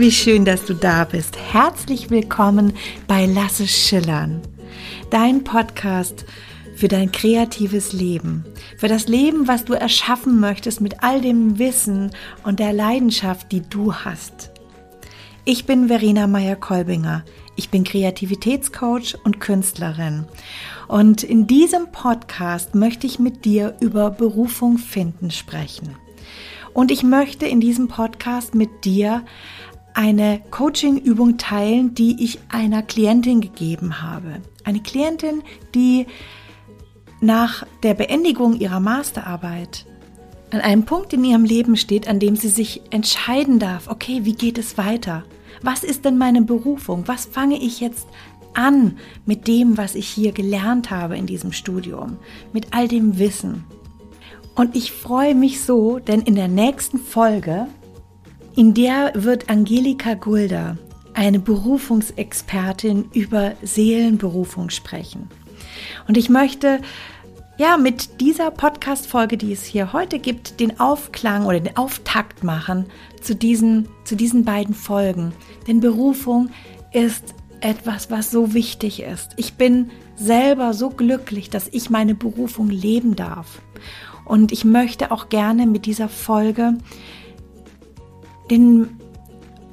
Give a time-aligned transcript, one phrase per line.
[0.00, 1.36] Wie schön, dass du da bist.
[1.36, 2.72] Herzlich willkommen
[3.06, 4.40] bei Lasse Schillern,
[5.10, 6.24] dein Podcast
[6.74, 8.46] für dein kreatives Leben,
[8.78, 12.12] für das Leben, was du erschaffen möchtest mit all dem Wissen
[12.44, 14.52] und der Leidenschaft, die du hast.
[15.44, 17.22] Ich bin Verena Meyer-Kolbinger.
[17.56, 20.24] Ich bin Kreativitätscoach und Künstlerin.
[20.88, 25.94] Und in diesem Podcast möchte ich mit dir über Berufung finden sprechen.
[26.72, 29.24] Und ich möchte in diesem Podcast mit dir
[29.94, 34.40] eine Coaching-Übung teilen, die ich einer Klientin gegeben habe.
[34.64, 35.42] Eine Klientin,
[35.74, 36.06] die
[37.20, 39.86] nach der Beendigung ihrer Masterarbeit
[40.50, 44.34] an einem Punkt in ihrem Leben steht, an dem sie sich entscheiden darf, okay, wie
[44.34, 45.24] geht es weiter?
[45.62, 47.04] Was ist denn meine Berufung?
[47.06, 48.08] Was fange ich jetzt
[48.54, 48.96] an
[49.26, 52.16] mit dem, was ich hier gelernt habe in diesem Studium,
[52.52, 53.64] mit all dem Wissen?
[54.54, 57.66] Und ich freue mich so, denn in der nächsten Folge,
[58.56, 60.76] in der wird Angelika Gulder,
[61.14, 65.28] eine Berufungsexpertin über Seelenberufung sprechen.
[66.08, 66.80] Und ich möchte
[67.58, 72.86] ja mit dieser Podcast-Folge, die es hier heute gibt, den Aufklang oder den Auftakt machen
[73.20, 75.32] zu diesen, zu diesen beiden Folgen.
[75.66, 76.50] Denn Berufung
[76.92, 79.32] ist etwas, was so wichtig ist.
[79.36, 83.60] Ich bin selber so glücklich, dass ich meine Berufung leben darf.
[84.24, 86.78] Und ich möchte auch gerne mit dieser Folge
[88.50, 88.88] den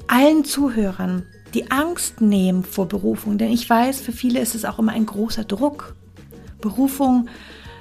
[0.07, 4.79] allen Zuhörern die Angst nehmen vor Berufung, denn ich weiß, für viele ist es auch
[4.79, 5.95] immer ein großer Druck.
[6.61, 7.27] Berufung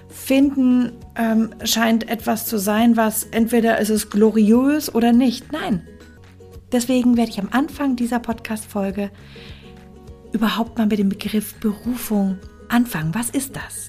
[0.09, 5.53] finden ähm, scheint etwas zu sein, was entweder ist es gloriös oder nicht.
[5.53, 5.87] Nein.
[6.73, 9.11] Deswegen werde ich am Anfang dieser Podcast-Folge
[10.33, 12.39] überhaupt mal mit dem Begriff Berufung
[12.69, 13.15] anfangen.
[13.15, 13.89] Was ist das?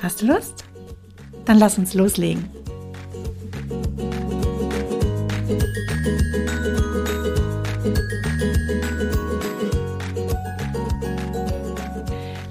[0.00, 0.64] Hast du Lust?
[1.44, 2.48] Dann lass uns loslegen.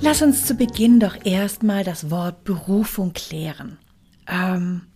[0.10, 3.78] Lass uns zu Beginn doch erstmal das Wort Berufung klären.
[4.26, 4.88] Ähm,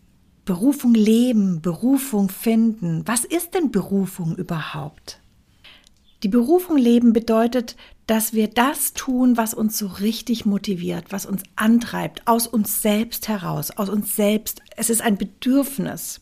[0.44, 3.03] Berufung leben, Berufung finden.
[3.06, 5.19] Was ist denn Berufung überhaupt?
[6.24, 7.75] Die Berufung leben bedeutet,
[8.07, 13.28] dass wir das tun, was uns so richtig motiviert, was uns antreibt, aus uns selbst
[13.28, 14.63] heraus, aus uns selbst.
[14.78, 16.22] Es ist ein Bedürfnis.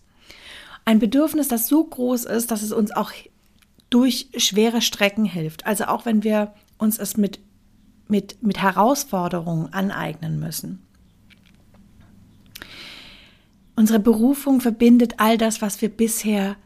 [0.83, 3.13] Ein Bedürfnis, das so groß ist, dass es uns auch
[3.89, 5.65] durch schwere Strecken hilft.
[5.65, 7.39] Also auch wenn wir uns es mit
[8.11, 10.85] mit, mit Herausforderungen aneignen müssen.
[13.75, 16.57] Unsere Berufung verbindet all das, was wir bisher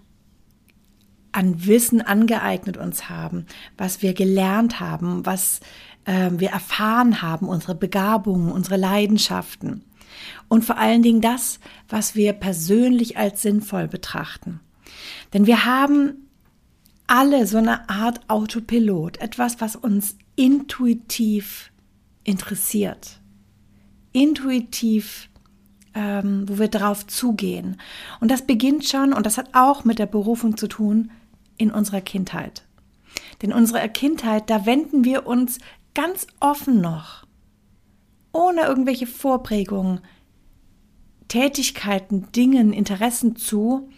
[1.31, 3.45] an Wissen angeeignet uns haben,
[3.78, 5.59] was wir gelernt haben, was
[6.06, 9.83] äh, wir erfahren haben, unsere Begabungen, unsere Leidenschaften
[10.47, 14.59] und vor allen Dingen das, was wir persönlich als sinnvoll betrachten.
[15.33, 16.25] Denn wir haben
[17.08, 21.72] alle so eine Art Autopilot, etwas, was uns intuitiv
[22.24, 23.20] interessiert,
[24.12, 25.30] intuitiv,
[25.94, 27.78] ähm, wo wir drauf zugehen.
[28.20, 31.12] Und das beginnt schon, und das hat auch mit der Berufung zu tun,
[31.58, 32.64] in unserer Kindheit.
[33.42, 35.60] Denn unsere Kindheit, da wenden wir uns
[35.94, 37.26] ganz offen noch,
[38.34, 40.02] ohne irgendwelche Vorprägungen,
[41.28, 43.90] Tätigkeiten, Dingen, Interessen zu.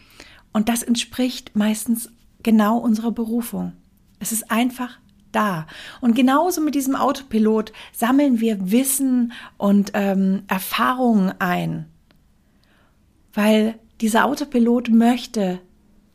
[0.54, 2.10] Und das entspricht meistens
[2.48, 3.74] genau unserer Berufung.
[4.20, 5.00] Es ist einfach
[5.34, 5.68] da.
[6.00, 11.88] Und genauso mit diesem Autopilot sammeln wir Wissen und ähm, Erfahrungen ein,
[13.34, 15.60] weil dieser Autopilot möchte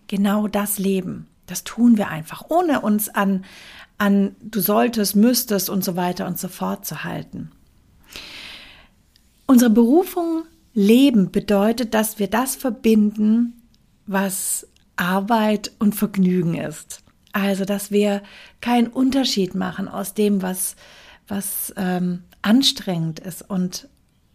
[0.06, 1.28] genau das leben.
[1.44, 3.44] Das tun wir einfach, ohne uns an,
[3.98, 7.50] an du solltest, müsstest und so weiter und so fort zu halten.
[9.46, 13.52] Unsere Berufung leben bedeutet, dass wir das verbinden,
[14.06, 14.66] was
[15.02, 17.02] Arbeit und Vergnügen ist.
[17.32, 18.22] Also, dass wir
[18.60, 20.76] keinen Unterschied machen aus dem, was,
[21.26, 23.88] was ähm, anstrengend ist und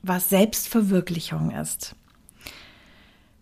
[0.03, 1.95] was Selbstverwirklichung ist.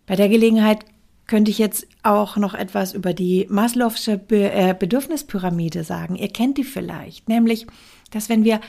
[0.06, 0.86] Bei der Gelegenheit
[1.26, 6.16] könnte ich jetzt auch noch etwas über die Maslow'sche Be äh, Bedürfnispyramide sagen.
[6.16, 7.66] Ihr kennt die vielleicht, nämlich,
[8.12, 8.62] dass wenn wir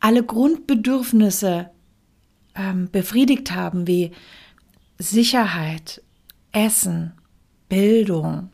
[0.00, 1.68] alle Grundbedürfnisse
[2.54, 4.12] ähm, befriedigt haben, wie
[4.98, 6.02] Sicherheit,
[6.52, 7.12] Essen,
[7.68, 8.50] Bildung,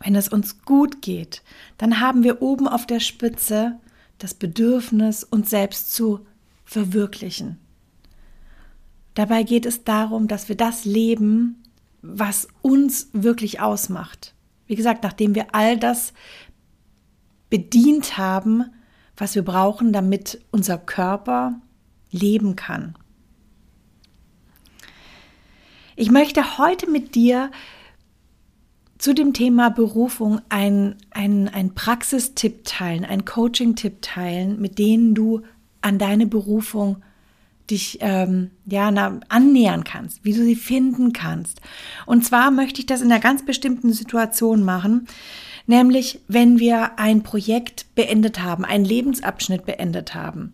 [0.00, 1.42] wenn es uns gut geht,
[1.78, 3.78] dann haben wir oben auf der Spitze
[4.18, 6.26] das Bedürfnis, uns selbst zu
[6.64, 7.58] verwirklichen.
[9.14, 11.62] Dabei geht es darum, dass wir das leben,
[12.02, 14.34] was uns wirklich ausmacht.
[14.66, 16.12] Wie gesagt, nachdem wir all das
[17.48, 18.64] bedient haben,
[19.16, 21.60] was wir brauchen, damit unser Körper
[22.10, 22.96] leben kann.
[25.94, 27.50] Ich möchte heute mit dir
[28.98, 35.42] zu dem Thema Berufung ein, ein, ein Praxistipp teilen, ein Coaching-Tipp teilen, mit denen du
[35.82, 37.02] an deine Berufung
[37.70, 41.60] dich ähm, ja na, annähern kannst, wie du sie finden kannst.
[42.06, 45.06] Und zwar möchte ich das in einer ganz bestimmten Situation machen,
[45.66, 50.52] nämlich wenn wir ein Projekt beendet haben, einen Lebensabschnitt beendet haben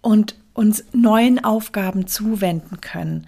[0.00, 3.26] und uns neuen Aufgaben zuwenden können.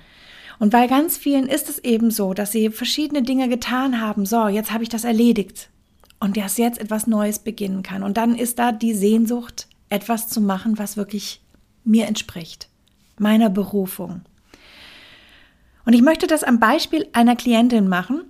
[0.58, 4.26] Und bei ganz vielen ist es eben so, dass sie verschiedene Dinge getan haben.
[4.26, 5.68] So, jetzt habe ich das erledigt.
[6.18, 8.02] Und dass jetzt etwas Neues beginnen kann.
[8.02, 11.42] Und dann ist da die Sehnsucht, etwas zu machen, was wirklich
[11.84, 12.68] mir entspricht,
[13.18, 14.22] meiner Berufung.
[15.84, 18.24] Und ich möchte das am Beispiel einer Klientin machen,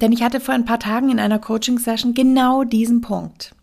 [0.00, 3.54] denn ich hatte vor ein paar Tagen in einer Coaching-Session genau diesen Punkt.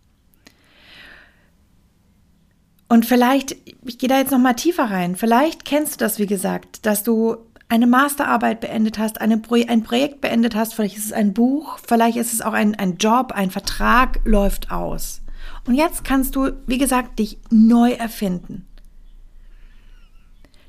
[2.88, 5.16] Und vielleicht, ich gehe da jetzt noch mal tiefer rein.
[5.16, 7.36] Vielleicht kennst du das, wie gesagt, dass du
[7.68, 11.78] eine Masterarbeit beendet hast, eine Pro ein Projekt beendet hast, vielleicht ist es ein Buch,
[11.86, 15.20] vielleicht ist es auch ein, ein Job, ein Vertrag läuft aus.
[15.66, 18.66] Und jetzt kannst du, wie gesagt, dich neu erfinden.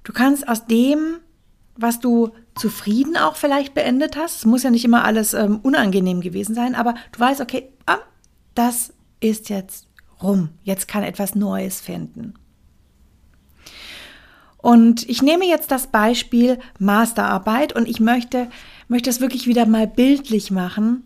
[0.03, 1.19] Du kannst aus dem,
[1.77, 6.19] was du zufrieden auch vielleicht beendet hast, es muss ja nicht immer alles ähm, unangenehm
[6.19, 7.99] gewesen sein, aber du weißt, okay, ah,
[8.55, 9.87] das ist jetzt
[10.21, 10.49] rum.
[10.63, 12.33] Jetzt kann etwas Neues finden.
[14.61, 18.49] Und ich nehme jetzt das Beispiel Masterarbeit und ich möchte,
[18.87, 21.03] möchte es wirklich wieder mal bildlich machen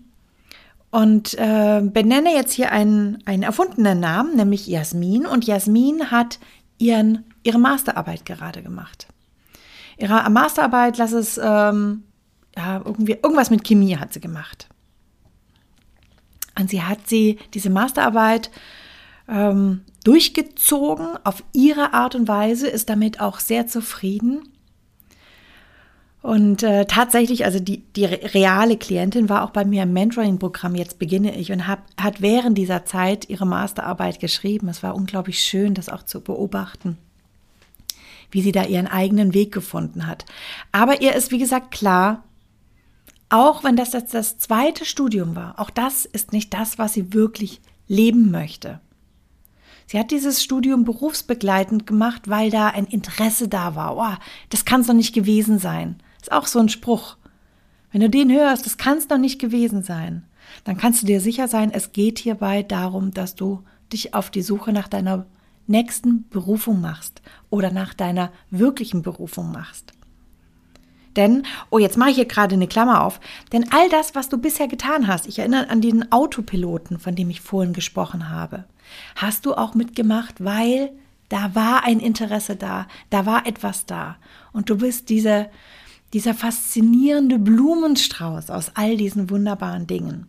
[0.89, 5.25] und äh, benenne jetzt hier einen, einen erfundenen Namen, nämlich Jasmin.
[5.25, 6.39] Und Jasmin hat
[6.79, 9.07] ihren, ihre Masterarbeit gerade gemacht.
[9.97, 12.03] Ihre Masterarbeit, lass es ähm,
[12.55, 14.67] ja, irgendwie, irgendwas mit Chemie hat sie gemacht.
[16.59, 18.51] Und sie hat sie, diese Masterarbeit,
[19.27, 24.49] ähm, durchgezogen auf ihre Art und Weise, ist damit auch sehr zufrieden.
[26.23, 30.97] Und äh, tatsächlich, also die, die reale Klientin war auch bei mir im Mentoring-Programm, jetzt
[30.97, 34.69] beginne ich, und hab, hat während dieser Zeit ihre Masterarbeit geschrieben.
[34.69, 36.97] Es war unglaublich schön, das auch zu beobachten,
[38.31, 40.23] wie sie da ihren eigenen Weg gefunden hat.
[40.71, 42.23] Aber ihr ist, wie gesagt, klar,
[43.27, 47.13] auch wenn das das, das zweite Studium war, auch das ist nicht das, was sie
[47.13, 47.59] wirklich
[47.89, 48.79] leben möchte.
[49.87, 53.97] Sie hat dieses Studium berufsbegleitend gemacht, weil da ein Interesse da war.
[53.97, 55.97] Oh, das kann es doch nicht gewesen sein.
[56.21, 57.17] Ist auch so ein Spruch.
[57.91, 60.23] Wenn du den hörst, das kann es doch nicht gewesen sein.
[60.63, 64.41] Dann kannst du dir sicher sein, es geht hierbei darum, dass du dich auf die
[64.41, 65.25] Suche nach deiner
[65.67, 69.93] nächsten Berufung machst oder nach deiner wirklichen Berufung machst.
[71.15, 73.19] Denn, oh, jetzt mache ich hier gerade eine Klammer auf,
[73.51, 77.29] denn all das, was du bisher getan hast, ich erinnere an den Autopiloten, von dem
[77.29, 78.65] ich vorhin gesprochen habe,
[79.15, 80.91] hast du auch mitgemacht, weil
[81.29, 84.17] da war ein Interesse da, da war etwas da.
[84.51, 85.49] Und du bist diese,
[86.13, 90.27] dieser faszinierende Blumenstrauß aus all diesen wunderbaren Dingen.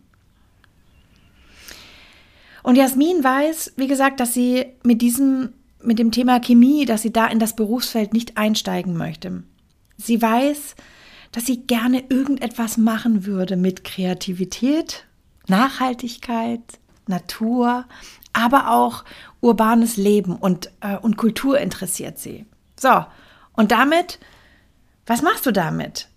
[2.63, 5.49] Und Jasmin weiß, wie gesagt, dass sie mit diesem,
[5.83, 9.43] mit dem Thema Chemie, dass sie da in das Berufsfeld nicht einsteigen möchte.
[9.97, 10.75] Sie weiß,
[11.31, 15.05] dass sie gerne irgendetwas machen würde mit Kreativität,
[15.47, 16.61] Nachhaltigkeit,
[17.07, 17.85] Natur,
[18.33, 19.03] aber auch
[19.41, 22.45] urbanes Leben und, äh, und Kultur interessiert sie.
[22.79, 23.05] So,
[23.53, 24.19] und damit,
[25.05, 26.09] was machst du damit?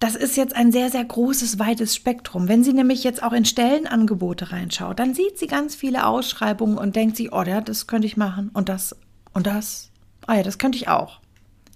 [0.00, 2.46] Das ist jetzt ein sehr, sehr großes, weites Spektrum.
[2.46, 6.94] Wenn sie nämlich jetzt auch in Stellenangebote reinschaut, dann sieht sie ganz viele Ausschreibungen und
[6.94, 8.94] denkt sich, oh ja, das könnte ich machen und das
[9.32, 9.90] und das.
[10.26, 11.20] Ah ja, das könnte ich auch.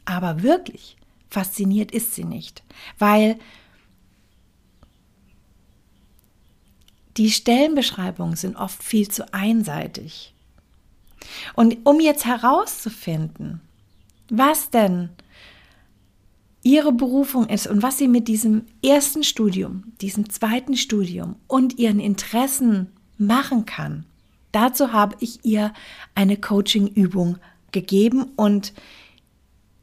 [0.04, 0.96] Aber wirklich
[1.28, 2.62] fasziniert ist sie nicht,
[2.98, 3.38] weil
[7.16, 10.34] die Stellenbeschreibungen sind oft viel zu einseitig.
[11.54, 13.60] Und um jetzt herauszufinden,
[14.28, 15.10] was denn
[16.62, 22.00] ihre Berufung ist und was sie mit diesem ersten Studium, diesem zweiten Studium und ihren
[22.00, 24.06] Interessen machen kann,
[24.52, 25.72] dazu habe ich ihr
[26.14, 27.38] eine Coaching-Übung
[27.72, 28.72] gegeben und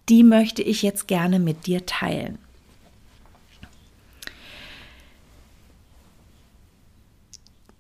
[0.10, 2.40] die möchte ich jetzt gerne mit dir teilen.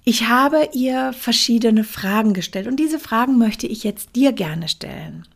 [0.03, 5.27] Ich habe ihr verschiedene Fragen gestellt und diese Fragen möchte ich jetzt dir gerne stellen.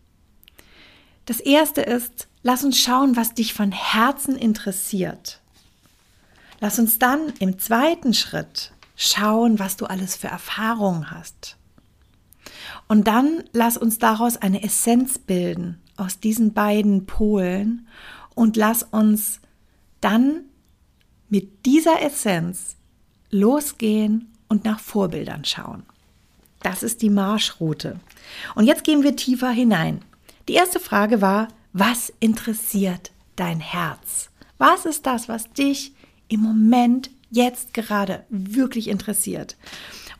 [1.26, 5.42] Das erste ist, lass uns schauen, was dich von Herzen interessiert.
[6.60, 11.58] Lass uns dann im zweiten Schritt schauen, was du alles für Erfahrungen hast.
[12.88, 17.88] Und dann lass uns daraus eine Essenz bilden aus diesen beiden Polen
[18.36, 19.40] und lass uns
[20.02, 20.44] dann
[21.30, 22.76] mit dieser Essenz
[23.30, 25.84] losgehen und nach Vorbildern schauen.
[26.62, 28.00] Das ist die Marschroute.
[28.56, 30.04] Und jetzt gehen wir tiefer hinein.
[30.48, 34.30] Die erste Frage war, was interessiert dein Herz?
[34.58, 35.94] Was ist das, was dich
[36.28, 39.58] im Moment, jetzt gerade wirklich interessiert.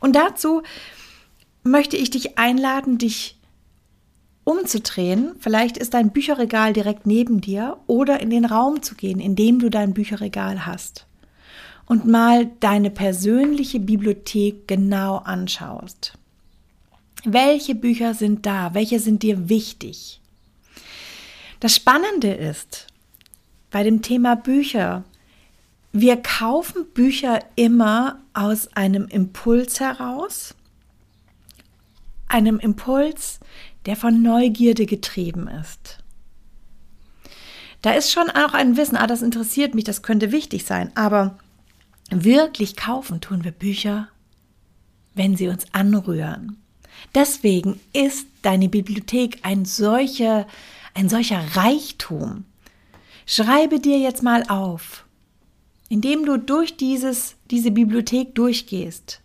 [0.00, 0.62] Und dazu
[1.62, 3.33] möchte ich dich einladen, dich
[4.44, 5.34] umzudrehen.
[5.40, 9.58] Vielleicht ist dein Bücherregal direkt neben dir oder in den Raum zu gehen, in dem
[9.58, 11.06] du dein Bücherregal hast.
[11.86, 16.14] Und mal deine persönliche Bibliothek genau anschaust.
[17.24, 18.74] Welche Bücher sind da?
[18.74, 20.20] Welche sind dir wichtig?
[21.60, 22.86] Das Spannende ist
[23.70, 25.04] bei dem Thema Bücher,
[25.92, 30.54] wir kaufen Bücher immer aus einem Impuls heraus,
[32.28, 33.40] einem Impuls,
[33.86, 35.98] der von Neugierde getrieben ist.
[37.82, 41.38] Da ist schon auch ein Wissen, ah, das interessiert mich, das könnte wichtig sein, aber
[42.10, 44.08] wirklich kaufen tun wir Bücher,
[45.14, 46.56] wenn sie uns anrühren.
[47.14, 50.46] Deswegen ist deine Bibliothek ein solcher,
[50.94, 52.44] ein solcher Reichtum.
[53.26, 55.04] Schreibe dir jetzt mal auf,
[55.88, 59.20] indem du durch dieses, diese Bibliothek durchgehst.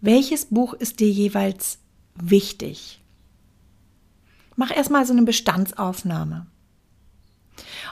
[0.00, 1.78] Welches Buch ist dir jeweils
[2.14, 2.97] wichtig?
[4.58, 6.48] Mach erstmal so eine Bestandsaufnahme.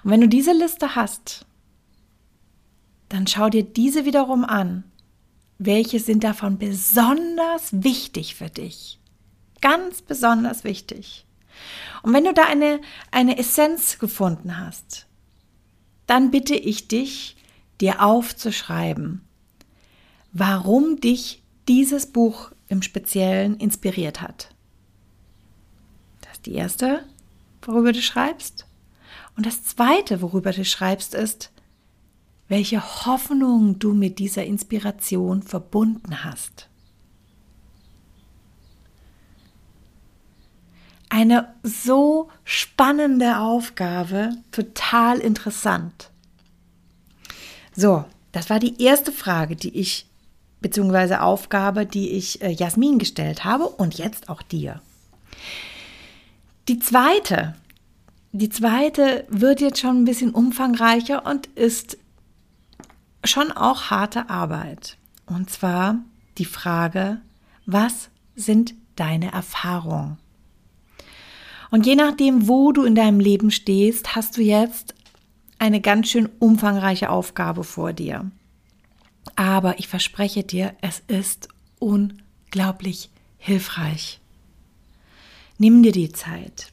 [0.03, 1.47] Und wenn du diese Liste hast,
[3.09, 4.83] dann schau dir diese wiederum an.
[5.59, 8.99] Welche sind davon besonders wichtig für dich?
[9.61, 11.25] Ganz besonders wichtig.
[12.03, 12.81] Und wenn du da eine,
[13.13, 15.07] eine Essenz gefunden hast,
[16.09, 17.37] dann bitte ich dich,
[17.81, 19.21] dir aufzuschreiben,
[20.33, 24.56] warum dich dieses Buch im Speziellen inspiriert hat
[26.47, 27.05] die erste,
[27.63, 28.67] worüber du schreibst.
[29.37, 31.51] Und das zweite, worüber du schreibst, ist,
[32.49, 36.69] welche Hoffnung du mit dieser Inspiration verbunden hast.
[41.09, 46.11] Eine so spannende Aufgabe, total interessant.
[47.75, 50.07] So, das war die erste Frage, die ich,
[50.61, 54.81] beziehungsweise Aufgabe, die ich äh, Jasmin gestellt habe und jetzt auch dir.
[56.69, 57.55] Die zweite,
[58.33, 61.97] die zweite wird jetzt schon ein bisschen umfangreicher und ist
[63.23, 64.97] schon auch harte Arbeit.
[65.27, 66.01] Und zwar
[66.39, 67.21] die Frage,
[67.67, 70.19] was sind deine Erfahrungen?
[71.71, 74.95] Und je nachdem, wo du in deinem Leben stehst, hast du jetzt
[75.59, 78.31] eine ganz schön umfangreiche Aufgabe vor dir.
[79.37, 84.21] Aber ich verspreche dir, es ist unglaublich hilfreich.
[85.59, 86.71] Nimm dir die Zeit.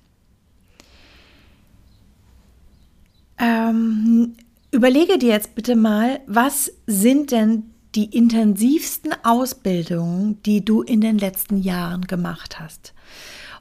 [3.38, 4.34] Ähm,
[4.72, 7.64] überlege dir jetzt bitte mal, was sind denn
[7.96, 12.94] die intensivsten Ausbildungen, die du in den letzten Jahren gemacht hast?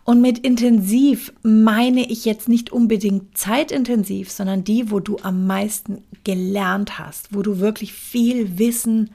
[0.05, 6.03] Und mit intensiv meine ich jetzt nicht unbedingt zeitintensiv, sondern die, wo du am meisten
[6.25, 9.11] gelernt hast, wo du wirklich viel Wissen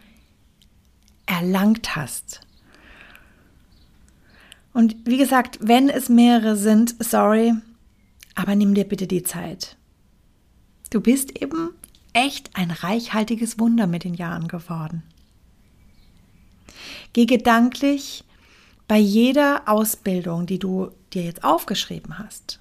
[1.25, 2.46] erlangt hast.
[4.77, 7.51] Und wie gesagt, wenn es mehrere sind, sorry,
[8.35, 9.75] aber nimm dir bitte die Zeit.
[10.91, 11.71] Du bist eben
[12.13, 15.01] echt ein reichhaltiges Wunder mit den Jahren geworden.
[17.13, 18.23] Geh gedanklich
[18.87, 22.59] bei jeder Ausbildung, die du dir jetzt aufgeschrieben hast,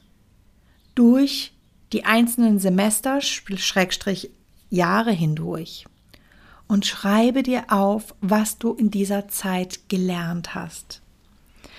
[0.95, 1.53] durch
[1.93, 4.31] die einzelnen Semester, Schrägstrich
[4.71, 5.85] Jahre hindurch
[6.67, 11.03] und schreibe dir auf, was du in dieser Zeit gelernt hast.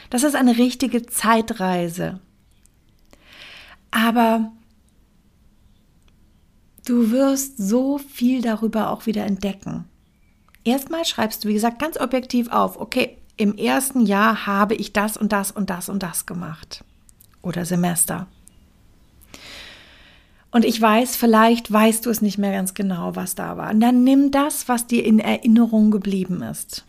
[0.09, 2.19] Das ist eine richtige Zeitreise.
[3.91, 4.51] Aber
[6.85, 9.85] du wirst so viel darüber auch wieder entdecken.
[10.63, 15.15] Erstmal schreibst du, wie gesagt, ganz objektiv auf, okay, im ersten Jahr habe ich das
[15.15, 16.83] und das und das und das gemacht.
[17.41, 18.27] Oder Semester.
[20.51, 23.69] Und ich weiß, vielleicht weißt du es nicht mehr ganz genau, was da war.
[23.69, 26.85] Und dann nimm das, was dir in Erinnerung geblieben ist.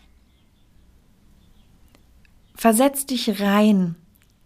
[2.59, 3.95] Versetz dich rein.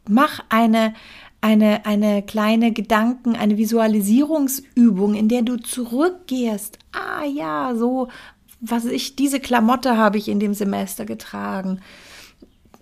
[0.07, 0.93] Mach eine,
[1.41, 6.77] eine, eine kleine Gedanken, eine Visualisierungsübung, in der du zurückgehst.
[6.91, 8.09] Ah ja, so,
[8.61, 11.79] was ich, diese Klamotte habe ich in dem Semester getragen.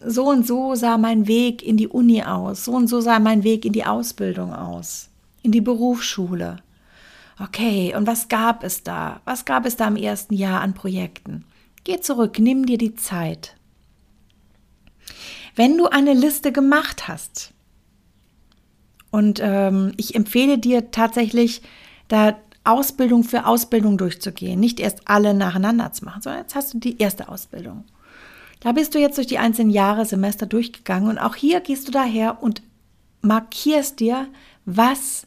[0.05, 2.65] So und so sah mein Weg in die Uni aus.
[2.65, 5.07] So und so sah mein Weg in die Ausbildung aus.
[5.43, 6.57] In die Berufsschule.
[7.41, 9.21] Okay, und was gab es da?
[9.23, 11.45] Was gab es da im ersten Jahr an Projekten?
[11.85, 13.55] Geh zurück, nimm dir die Zeit.
[15.55, 17.53] Wenn du eine Liste gemacht hast,
[19.12, 21.62] und ähm, ich empfehle dir tatsächlich,
[22.08, 26.79] da Ausbildung für Ausbildung durchzugehen, nicht erst alle nacheinander zu machen, sondern jetzt hast du
[26.79, 27.84] die erste Ausbildung.
[28.60, 31.91] Da bist du jetzt durch die einzelnen Jahre, Semester durchgegangen und auch hier gehst du
[31.91, 32.62] daher und
[33.22, 34.27] markierst dir,
[34.65, 35.25] was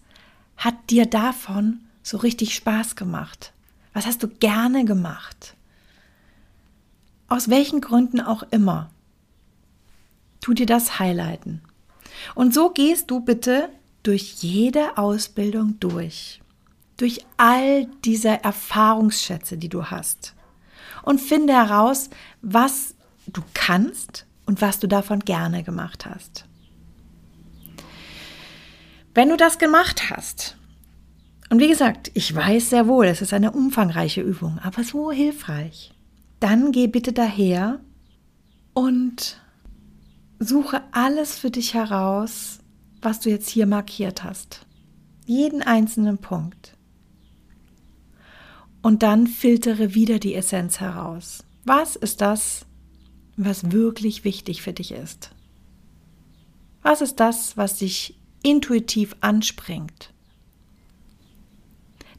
[0.56, 3.52] hat dir davon so richtig Spaß gemacht?
[3.92, 5.54] Was hast du gerne gemacht?
[7.28, 8.90] Aus welchen Gründen auch immer.
[10.44, 11.62] Tu dir das highlighten.
[12.34, 13.70] Und so gehst du bitte
[14.02, 16.42] durch jede Ausbildung durch.
[16.98, 20.34] Durch all diese Erfahrungsschätze, die du hast.
[21.02, 22.10] Und finde heraus,
[22.42, 22.94] was
[23.26, 26.44] du kannst und was du davon gerne gemacht hast.
[29.14, 30.58] Wenn du das gemacht hast,
[31.48, 35.94] und wie gesagt, ich weiß sehr wohl, es ist eine umfangreiche Übung, aber so hilfreich,
[36.38, 37.80] dann geh bitte daher
[38.74, 39.40] und
[40.44, 42.58] suche alles für dich heraus,
[43.02, 44.66] was du jetzt hier markiert hast.
[45.26, 46.76] Jeden einzelnen Punkt.
[48.82, 51.44] Und dann filtere wieder die Essenz heraus.
[51.64, 52.66] Was ist das,
[53.36, 55.30] was wirklich wichtig für dich ist?
[56.82, 60.12] Was ist das, was dich intuitiv anspringt?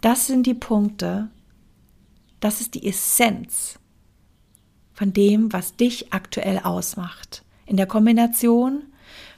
[0.02, 1.30] Das sind die Punkte,
[2.40, 3.80] das ist die Essenz
[4.94, 7.45] von dem, was dich aktuell ausmacht.
[7.66, 8.84] In der Kombination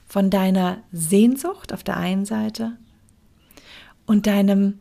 [0.06, 2.76] von deiner Sehnsucht auf der einen Seite
[4.06, 4.78] und deinem,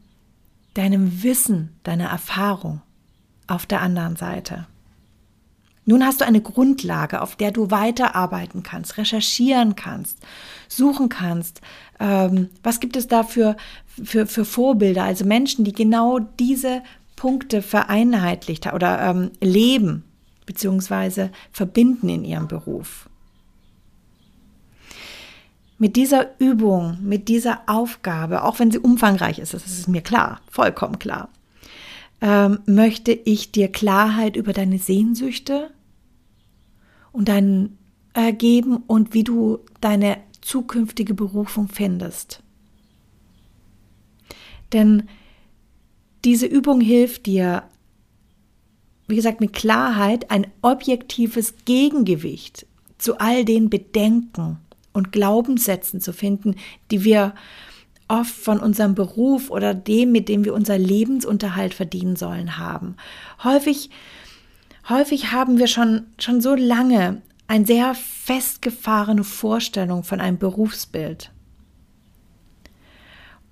[0.73, 2.81] deinem Wissen, deiner Erfahrung
[3.47, 4.67] auf der anderen Seite.
[5.89, 10.19] Nun hast du eine Grundlage, auf der du weiterarbeiten kannst, recherchieren kannst,
[10.67, 11.61] suchen kannst.
[11.99, 13.55] Ähm, was gibt es da für,
[14.03, 16.83] für, für Vorbilder, also Menschen, die genau diese
[17.15, 20.03] Punkte vereinheitlicht oder ähm, leben
[20.45, 21.29] bzw.
[21.53, 23.09] verbinden in ihrem Beruf.
[25.77, 30.41] Mit dieser Übung, mit dieser Aufgabe, auch wenn sie umfangreich ist, das ist mir klar,
[30.49, 31.29] vollkommen klar,
[32.21, 35.69] ähm, möchte ich dir Klarheit über deine Sehnsüchte
[37.11, 37.77] und dein
[38.13, 42.41] ergeben und wie du deine zukünftige Berufung findest.
[44.73, 45.03] Denn
[46.25, 47.63] diese Übung hilft dir,
[49.07, 52.65] wie gesagt, mit Klarheit ein objektives Gegengewicht
[52.97, 54.57] zu all den Bedenken
[54.97, 56.55] und Glaubenssätzen zu finden,
[56.91, 57.35] die wir
[58.07, 62.95] oft von unserem Beruf oder dem, mit dem wir unser Lebensunterhalt verdienen sollen, haben.
[63.43, 63.91] Häufig,
[64.89, 71.31] häufig haben wir schon, schon so lange eine sehr festgefahrene Vorstellung von einem Berufsbild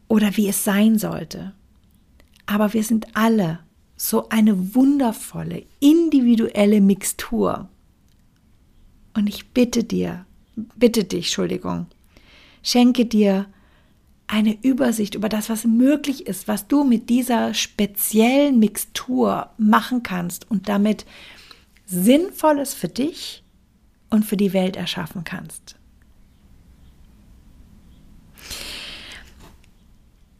[0.08, 1.54] oder wie es sein sollte.
[2.46, 3.60] Aber wir sind alle
[3.98, 7.70] so eine wundervolle, individuelle Mixtur.
[9.14, 11.88] Und ich bitte dir, bitte dich, Entschuldigung,
[12.64, 13.48] schenke dir
[14.28, 20.50] eine Übersicht über das, was möglich ist, was du mit dieser speziellen Mixtur machen kannst
[20.50, 21.06] und damit
[21.86, 23.44] Sinnvolles für dich
[24.10, 25.76] und für die Welt erschaffen kannst.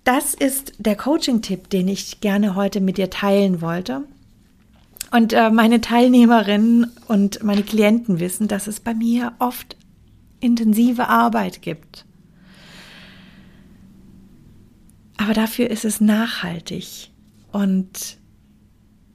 [0.04, 4.04] Das ist der Coaching-Tipp, den ich gerne heute mit dir teilen wollte.
[5.12, 9.76] Und äh, meine Teilnehmerinnen und meine Klienten wissen, dass es bei mir oft
[10.46, 12.06] intensive Arbeit gibt.
[15.18, 17.12] Aber dafür ist es nachhaltig
[17.52, 18.18] und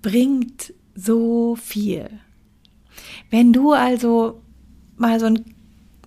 [0.02, 2.10] bringt so viel.
[3.30, 4.42] Wenn du also
[4.96, 5.44] mal so ein,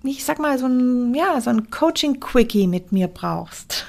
[0.04, 3.86] ich sag mal so ein, ja, so ein Coaching-Quickie mit mir brauchst.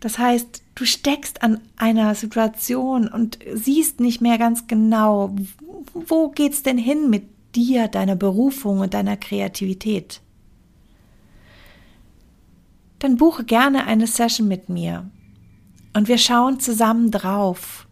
[0.00, 5.34] Das heißt, du steckst an einer Situation und siehst nicht mehr ganz genau,
[5.94, 7.24] wo geht's denn hin mit
[7.56, 10.20] dir, deiner Berufung und deiner Kreativität.
[12.98, 15.10] Dann buche gerne eine Session mit mir
[15.94, 17.88] und wir schauen zusammen drauf.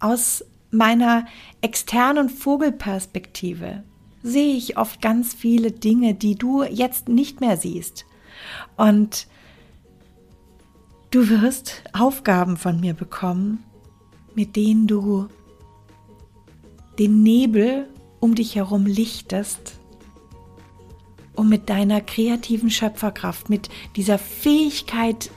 [0.00, 1.26] Aus meiner
[1.60, 3.82] externen Vogelperspektive
[4.22, 8.04] sehe ich oft ganz viele Dinge, die du jetzt nicht mehr siehst.
[8.76, 9.26] Und
[11.10, 13.64] du wirst Aufgaben von mir bekommen,
[14.34, 15.28] mit denen du
[16.98, 17.88] den Nebel
[18.20, 19.74] um dich herum lichtest,
[21.34, 25.30] um mit deiner kreativen Schöpferkraft, mit dieser Fähigkeit,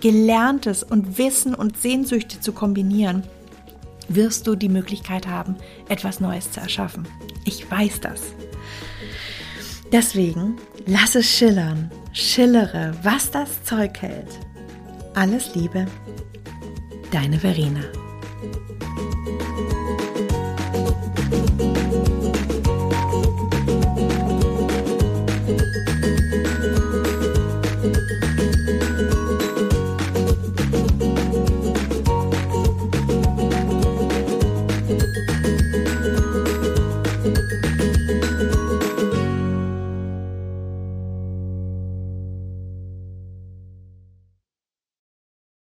[0.00, 3.24] Gelerntes und Wissen und Sehnsüchte zu kombinieren,
[4.08, 5.56] wirst du die Möglichkeit haben,
[5.88, 7.06] etwas Neues zu erschaffen.
[7.44, 8.22] Ich weiß das.
[9.92, 14.38] Deswegen lass es schillern, schillere, was das Zeug hält.
[15.14, 15.86] Alles Liebe,
[17.10, 17.80] deine Verena.